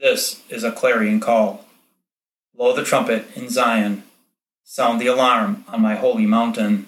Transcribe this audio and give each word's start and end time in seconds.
This 0.00 0.42
is 0.48 0.62
a 0.62 0.70
clarion 0.70 1.18
call. 1.18 1.64
Blow 2.54 2.72
the 2.72 2.84
trumpet 2.84 3.24
in 3.34 3.48
Zion. 3.48 4.04
Sound 4.62 5.00
the 5.00 5.08
alarm 5.08 5.64
on 5.66 5.82
my 5.82 5.96
holy 5.96 6.24
mountain. 6.24 6.86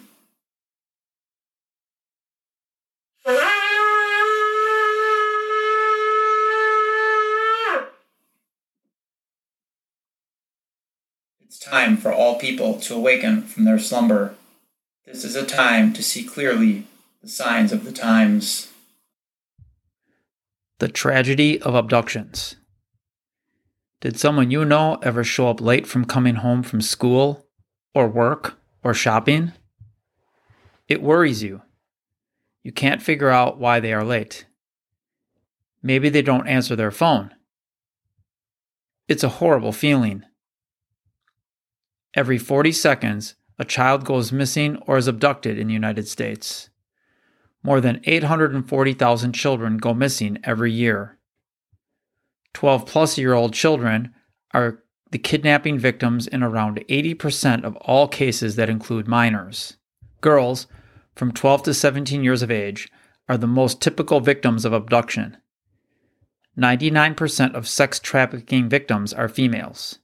It's 11.43 11.59
time 11.59 11.97
for 11.97 12.13
all 12.13 12.39
people 12.39 12.79
to 12.79 12.95
awaken 12.95 13.43
from 13.43 13.65
their 13.65 13.81
slumber. 13.81 14.37
This 15.05 15.25
is 15.25 15.35
a 15.35 15.45
time 15.45 15.93
to 15.95 16.03
see 16.05 16.23
clearly 16.23 16.87
the 17.23 17.29
signs 17.29 17.73
of 17.73 17.83
the 17.85 17.93
times. 17.93 18.69
The 20.79 20.87
tragedy 20.87 21.61
of 21.61 21.75
abductions. 21.75 22.55
Did 24.01 24.19
someone 24.19 24.51
you 24.51 24.65
know 24.65 24.99
ever 25.03 25.23
show 25.23 25.49
up 25.49 25.61
late 25.61 25.87
from 25.87 26.07
coming 26.07 26.37
home 26.37 26.63
from 26.63 26.81
school, 26.81 27.47
or 27.95 28.09
work, 28.09 28.59
or 28.83 28.95
shopping? 28.95 29.53
It 30.89 31.03
worries 31.03 31.43
you. 31.43 31.61
You 32.63 32.73
can't 32.73 33.03
figure 33.03 33.29
out 33.29 33.59
why 33.59 33.79
they 33.79 33.93
are 33.93 34.05
late. 34.05 34.47
Maybe 35.83 36.09
they 36.09 36.23
don't 36.23 36.49
answer 36.49 36.75
their 36.75 36.91
phone. 36.91 37.35
It's 39.07 39.25
a 39.25 39.29
horrible 39.29 39.73
feeling. 39.73 40.25
Every 42.15 42.39
40 42.39 42.73
seconds, 42.73 43.35
a 43.59 43.65
child 43.65 44.05
goes 44.05 44.33
missing 44.33 44.77
or 44.87 44.97
is 44.97 45.09
abducted 45.09 45.59
in 45.59 45.69
the 45.69 45.75
United 45.75 46.09
States. 46.09 46.71
More 47.63 47.81
than 47.83 48.01
840,000 48.05 49.33
children 49.33 49.77
go 49.77 49.93
missing 49.93 50.39
every 50.45 50.73
year. 50.73 51.19
12 52.55 52.87
plus 52.87 53.19
year 53.19 53.35
old 53.35 53.55
children 53.55 54.15
are 54.53 54.83
the 55.11 55.19
kidnapping 55.19 55.79
victims 55.79 56.27
in 56.27 56.43
around 56.43 56.85
80% 56.89 57.65
of 57.65 57.77
all 57.77 58.09
cases 58.09 58.57
that 58.57 58.71
include 58.71 59.09
minors. 59.09 59.77
Girls 60.21 60.67
from 61.15 61.33
12 61.33 61.65
to 61.65 61.75
17 61.75 62.23
years 62.23 62.43
of 62.43 62.51
age 62.51 62.91
are 63.29 63.37
the 63.37 63.47
most 63.47 63.81
typical 63.81 64.21
victims 64.21 64.65
of 64.65 64.73
abduction. 64.73 65.37
99% 66.59 67.55
of 67.55 67.69
sex 67.69 67.99
trafficking 67.99 68.69
victims 68.69 69.13
are 69.13 69.29
females. 69.29 69.99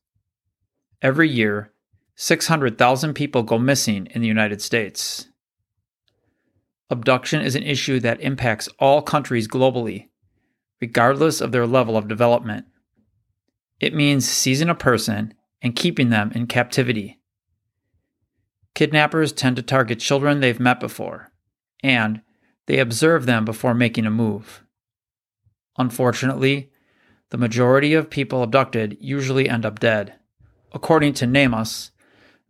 Every 1.03 1.29
year, 1.29 1.73
600,000 2.15 3.15
people 3.15 3.43
go 3.43 3.59
missing 3.59 4.07
in 4.11 4.23
the 4.23 4.29
United 4.29 4.63
States. 4.63 5.29
Abduction 6.89 7.43
is 7.43 7.55
an 7.55 7.63
issue 7.63 8.01
that 8.01 8.21
impacts 8.21 8.69
all 8.79 9.03
countries 9.03 9.49
globally, 9.49 10.09
regardless 10.81 11.41
of 11.41 11.53
their 11.53 11.67
level 11.67 11.97
of 11.97 12.09
development. 12.09 12.67
It 13.81 13.95
means 13.95 14.29
seizing 14.29 14.69
a 14.69 14.75
person 14.75 15.35
and 15.63 15.77
keeping 15.77 16.11
them 16.11 16.33
in 16.35 16.47
captivity. 16.47 17.21
Kidnappers 18.75 19.33
tend 19.33 19.57
to 19.57 19.63
target 19.63 20.01
children 20.01 20.41
they've 20.41 20.61
met 20.61 20.81
before, 20.81 21.33
and 21.83 22.21
they 22.67 22.79
observe 22.79 23.27
them 23.27 23.45
before 23.45 23.75
making 23.75 24.07
a 24.07 24.11
move. 24.11 24.63
Unfortunately, 25.79 26.71
the 27.31 27.39
majority 27.39 27.95
of 27.95 28.11
people 28.11 28.43
abducted 28.43 28.97
usually 29.01 29.49
end 29.49 29.65
up 29.65 29.81
dead. 29.81 30.15
According 30.73 31.15
to 31.15 31.27
NamUs, 31.27 31.91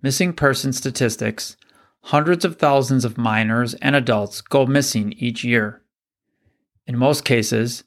missing 0.03 0.33
person 0.33 0.73
statistics, 0.73 1.57
hundreds 2.03 2.45
of 2.45 2.57
thousands 2.57 3.05
of 3.05 3.19
minors 3.19 3.75
and 3.75 3.97
adults 3.97 4.41
go 4.41 4.67
missing 4.67 5.13
each 5.15 5.45
year. 5.45 5.83
In 6.87 6.97
most 6.99 7.25
cases, 7.25 7.85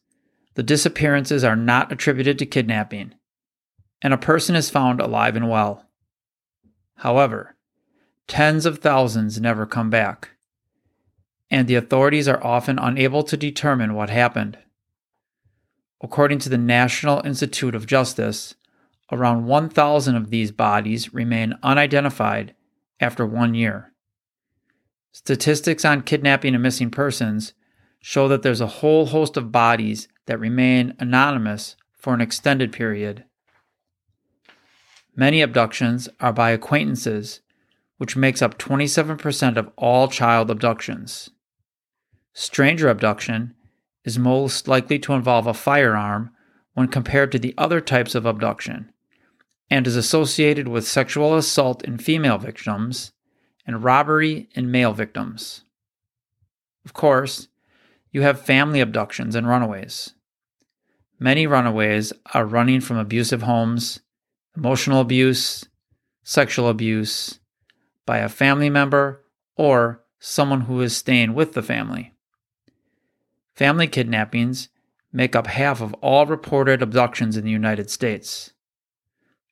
the 0.56 0.64
disappearances 0.64 1.44
are 1.44 1.56
not 1.56 1.92
attributed 1.92 2.40
to 2.40 2.46
kidnapping, 2.46 3.14
and 4.02 4.14
a 4.14 4.18
person 4.18 4.56
is 4.56 4.70
found 4.70 5.00
alive 5.00 5.36
and 5.36 5.50
well. 5.50 5.86
However, 6.98 7.56
tens 8.28 8.66
of 8.66 8.80
thousands 8.80 9.40
never 9.40 9.66
come 9.66 9.90
back, 9.90 10.32
and 11.50 11.68
the 11.68 11.76
authorities 11.76 12.28
are 12.28 12.44
often 12.44 12.78
unable 12.80 13.24
to 13.24 13.38
determine 13.38 13.94
what 13.94 14.10
happened. 14.10 14.58
According 16.02 16.40
to 16.40 16.50
the 16.50 16.58
National 16.58 17.22
Institute 17.26 17.76
of 17.76 17.88
Justice, 17.88 18.56
around 19.12 19.46
1,000 19.46 20.16
of 20.16 20.30
these 20.30 20.52
bodies 20.52 21.14
remain 21.14 21.56
unidentified 21.64 22.54
after 23.00 23.26
one 23.26 23.54
year. 23.54 23.94
Statistics 25.12 25.84
on 25.84 26.04
kidnapping 26.04 26.54
and 26.54 26.64
missing 26.64 26.92
persons 26.92 27.54
show 28.02 28.28
that 28.28 28.44
there's 28.44 28.62
a 28.62 28.68
whole 28.68 29.08
host 29.08 29.36
of 29.36 29.52
bodies 29.52 30.08
that 30.30 30.40
remain 30.40 30.94
anonymous 31.00 31.76
for 31.98 32.14
an 32.14 32.22
extended 32.22 32.72
period. 32.72 33.26
Many 35.16 35.42
abductions 35.42 36.08
are 36.20 36.32
by 36.32 36.52
acquaintances, 36.52 37.42
which 37.98 38.16
makes 38.16 38.40
up 38.40 38.60
27% 38.60 39.58
of 39.58 39.72
all 39.76 40.08
child 40.08 40.52
abductions. 40.52 41.32
Stranger 42.32 42.90
abduction 42.90 43.56
is 44.06 44.20
most 44.20 44.68
likely 44.68 45.00
to 45.00 45.14
involve 45.14 45.48
a 45.48 45.54
firearm 45.56 46.30
when 46.76 46.90
compared 46.90 47.32
to 47.32 47.40
the 47.40 47.56
other 47.58 47.82
types 47.82 48.14
of 48.14 48.28
abduction, 48.28 48.94
and 49.68 49.88
is 49.88 49.96
associated 49.96 50.68
with 50.68 50.88
sexual 50.88 51.36
assault 51.36 51.84
in 51.84 51.98
female 51.98 52.38
victims 52.38 53.14
and 53.66 53.84
robbery 53.84 54.48
in 54.54 54.70
male 54.70 54.94
victims. 54.94 55.64
Of 56.86 56.94
course, 56.94 57.48
you 58.12 58.22
have 58.22 58.40
family 58.40 58.80
abductions 58.80 59.34
and 59.34 59.48
runaways. 59.48 60.14
Many 61.20 61.48
runaways 61.48 62.14
are 62.34 62.46
running 62.46 62.80
from 62.80 62.98
abusive 62.98 63.42
homes, 63.42 64.00
emotional 64.56 65.02
abuse, 65.02 65.66
sexual 66.24 66.70
abuse 66.70 67.40
by 68.06 68.20
a 68.20 68.30
family 68.30 68.70
member 68.70 69.26
or 69.58 70.04
someone 70.20 70.62
who 70.62 70.80
is 70.80 70.96
staying 70.96 71.34
with 71.34 71.54
the 71.54 71.62
family. 71.62 72.14
Family 73.54 73.88
kidnappings 73.88 74.70
make 75.12 75.36
up 75.36 75.48
half 75.48 75.82
of 75.82 75.94
all 75.96 76.26
reported 76.26 76.82
abductions 76.82 77.36
in 77.36 77.44
the 77.44 77.52
United 77.52 77.90
States. 77.90 78.54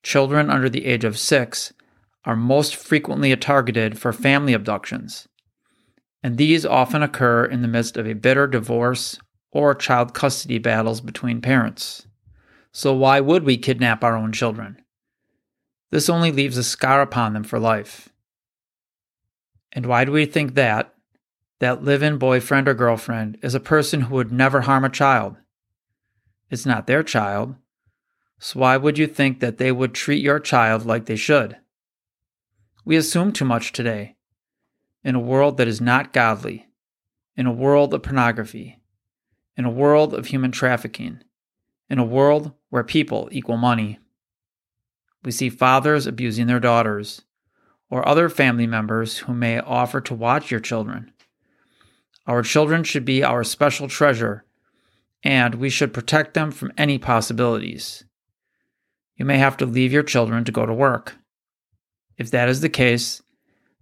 Children 0.04 0.50
under 0.50 0.70
the 0.70 0.86
age 0.86 1.04
of 1.04 1.20
six 1.20 1.74
are 2.24 2.36
most 2.36 2.76
frequently 2.76 3.36
targeted 3.36 4.00
for 4.00 4.14
family 4.14 4.54
abductions, 4.54 5.28
and 6.24 6.38
these 6.38 6.66
often 6.66 7.04
occur 7.04 7.44
in 7.44 7.62
the 7.62 7.68
midst 7.68 7.98
of 7.98 8.08
a 8.08 8.14
bitter 8.14 8.48
divorce 8.48 9.20
or 9.58 9.74
child 9.74 10.14
custody 10.14 10.60
battles 10.60 11.02
between 11.02 11.42
parents. 11.42 12.06
So, 12.72 12.94
why 12.94 13.20
would 13.20 13.44
we 13.44 13.58
kidnap 13.58 14.04
our 14.04 14.16
own 14.16 14.32
children? 14.32 14.84
This 15.90 16.10
only 16.10 16.32
leaves 16.32 16.58
a 16.58 16.64
scar 16.64 17.02
upon 17.02 17.34
them 17.34 17.44
for 17.44 17.58
life. 17.58 18.10
And 19.72 19.88
why 19.88 20.06
do 20.06 20.12
we 20.12 20.28
think 20.28 20.54
that? 20.54 20.94
That 21.60 21.84
live 21.84 22.04
in 22.04 22.20
boyfriend 22.20 22.68
or 22.68 22.76
girlfriend 22.76 23.40
is 23.42 23.56
a 23.56 23.60
person 23.60 24.02
who 24.02 24.14
would 24.14 24.32
never 24.32 24.62
harm 24.62 24.86
a 24.86 24.90
child. 24.90 25.38
It's 26.52 26.68
not 26.68 26.86
their 26.86 27.02
child. 27.02 27.56
So, 28.38 28.60
why 28.60 28.78
would 28.78 29.00
you 29.00 29.08
think 29.08 29.40
that 29.40 29.58
they 29.58 29.72
would 29.72 29.96
treat 29.96 30.22
your 30.22 30.40
child 30.40 30.86
like 30.86 31.08
they 31.08 31.16
should? 31.16 31.58
We 32.86 32.96
assume 32.96 33.34
too 33.34 33.46
much 33.46 33.72
today. 33.72 34.18
In 35.04 35.16
a 35.16 35.20
world 35.20 35.58
that 35.58 35.68
is 35.68 35.82
not 35.82 36.14
godly, 36.14 36.68
in 37.36 37.48
a 37.48 37.52
world 37.52 37.96
of 37.96 38.04
pornography, 38.04 38.84
in 39.58 39.66
a 39.66 39.72
world 39.72 40.14
of 40.14 40.28
human 40.28 40.52
trafficking, 40.52 41.20
in 41.90 41.98
a 41.98 42.06
world 42.06 42.52
where 42.70 42.84
people 42.84 43.28
equal 43.32 43.58
money. 43.58 44.00
We 45.24 45.32
see 45.32 45.50
fathers 45.50 46.06
abusing 46.06 46.48
their 46.48 46.60
daughters, 46.60 47.24
or 47.90 48.08
other 48.08 48.30
family 48.30 48.68
members 48.68 49.20
who 49.20 49.34
may 49.34 49.60
offer 49.60 50.00
to 50.02 50.14
watch 50.14 50.52
your 50.52 50.60
children. 50.60 51.12
Our 52.28 52.44
children 52.44 52.84
should 52.84 53.06
be 53.06 53.24
our 53.24 53.44
special 53.44 53.88
treasure, 53.88 54.46
and 55.24 55.56
we 55.56 55.70
should 55.70 55.94
protect 55.94 56.34
them 56.34 56.52
from 56.52 56.74
any 56.78 56.98
possibilities. 56.98 58.04
You 59.16 59.26
may 59.26 59.38
have 59.38 59.58
to 59.58 59.66
leave 59.66 59.92
your 59.92 60.04
children 60.04 60.44
to 60.44 60.52
go 60.52 60.66
to 60.66 60.74
work. 60.74 61.16
If 62.18 62.30
that 62.32 62.50
is 62.50 62.62
the 62.62 62.70
case, 62.70 63.24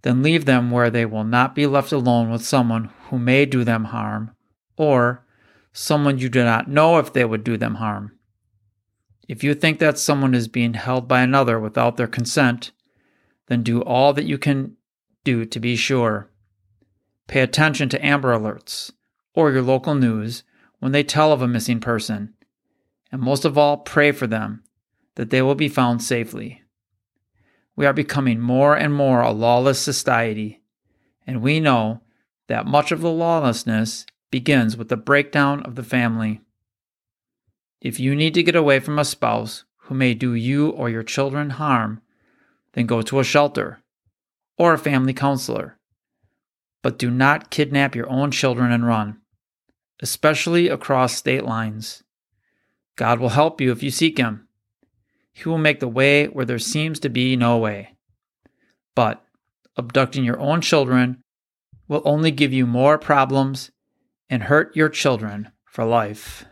then 0.04 0.22
leave 0.22 0.46
them 0.46 0.70
where 0.70 0.92
they 0.92 1.06
will 1.06 1.24
not 1.24 1.56
be 1.56 1.66
left 1.66 1.92
alone 1.92 2.30
with 2.30 2.46
someone 2.46 2.92
who 3.10 3.18
may 3.18 3.46
do 3.46 3.64
them 3.64 3.86
harm, 3.86 4.32
or 4.78 5.25
someone 5.78 6.18
you 6.18 6.30
do 6.30 6.42
not 6.42 6.70
know 6.70 6.98
if 7.00 7.12
they 7.12 7.26
would 7.26 7.44
do 7.44 7.58
them 7.58 7.76
harm. 7.76 8.18
If 9.28 9.44
you 9.44 9.54
think 9.54 9.80
that 9.80 10.00
someone 10.00 10.34
is 10.34 10.48
being 10.48 10.74
held 10.74 11.06
by 11.06 11.22
another 11.22 11.60
without 11.60 11.98
their 11.98 12.08
consent, 12.08 12.72
then 13.48 13.62
do 13.62 13.82
all 13.82 14.14
that 14.14 14.24
you 14.24 14.38
can 14.38 14.78
do 15.26 15.44
to 15.44 15.60
be 15.60 15.76
sure. 15.76 16.32
Pay 17.28 17.42
attention 17.42 17.90
to 17.90 18.06
Amber 18.06 18.34
Alerts 18.34 18.94
or 19.34 19.52
your 19.52 19.62
local 19.62 19.96
news 19.96 20.44
when 20.80 20.94
they 20.94 21.04
tell 21.04 21.34
of 21.34 21.42
a 21.42 21.48
missing 21.48 21.82
person, 21.82 22.34
and 23.12 23.22
most 23.22 23.44
of 23.44 23.58
all, 23.58 23.78
pray 23.78 24.14
for 24.14 24.28
them 24.28 24.64
that 25.16 25.30
they 25.30 25.42
will 25.42 25.56
be 25.56 25.68
found 25.68 26.02
safely. 26.02 26.62
We 27.76 27.86
are 27.86 27.94
becoming 27.94 28.40
more 28.40 28.78
and 28.78 28.94
more 28.94 29.20
a 29.22 29.32
lawless 29.32 29.80
society, 29.80 30.62
and 31.28 31.42
we 31.42 31.60
know 31.60 32.02
that 32.48 32.66
much 32.66 32.94
of 32.94 33.02
the 33.02 33.12
lawlessness 33.12 34.06
begins 34.36 34.76
with 34.76 34.90
the 34.90 34.98
breakdown 34.98 35.64
of 35.64 35.76
the 35.76 35.82
family. 35.98 36.42
If 37.80 38.02
you 38.02 38.14
need 38.14 38.34
to 38.34 38.44
get 38.44 38.54
away 38.54 38.82
from 38.82 39.00
a 39.00 39.06
spouse 39.06 39.64
who 39.84 39.96
may 39.96 40.14
do 40.14 40.34
you 40.34 40.72
or 40.72 40.90
your 40.90 41.04
children 41.04 41.52
harm, 41.52 42.02
then 42.74 42.86
go 42.86 43.02
to 43.02 43.22
a 43.22 43.24
shelter 43.24 43.82
or 44.58 44.74
a 44.74 44.78
family 44.78 45.14
counselor. 45.14 45.78
But 46.84 47.00
do 47.00 47.10
not 47.10 47.50
kidnap 47.50 47.96
your 47.96 48.10
own 48.10 48.30
children 48.30 48.74
and 48.74 48.86
run, 48.86 49.22
especially 50.02 50.68
across 50.68 51.16
state 51.16 51.46
lines. 51.46 52.04
God 52.98 53.22
will 53.22 53.30
help 53.30 53.62
you 53.62 53.72
if 53.72 53.82
you 53.82 53.90
seek 53.90 54.18
Him. 54.18 54.50
He 55.32 55.48
will 55.48 55.58
make 55.58 55.80
the 55.80 55.88
way 55.88 56.26
where 56.26 56.44
there 56.44 56.60
seems 56.60 57.00
to 57.00 57.10
be 57.10 57.38
no 57.38 57.58
way. 57.58 57.96
But 58.96 59.24
abducting 59.78 60.26
your 60.26 60.42
own 60.42 60.60
children 60.60 61.24
will 61.88 62.02
only 62.04 62.32
give 62.32 62.52
you 62.52 62.68
more 62.68 62.98
problems 62.98 63.72
and 64.30 64.44
hurt 64.44 64.76
your 64.76 64.90
children 64.90 65.52
for 65.66 65.86
life. 65.86 66.46